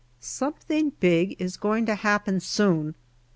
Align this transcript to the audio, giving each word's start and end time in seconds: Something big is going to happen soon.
Something 0.19 0.93
big 0.99 1.39
is 1.39 1.57
going 1.57 1.85
to 1.85 1.93
happen 1.93 2.39
soon. 2.39 2.95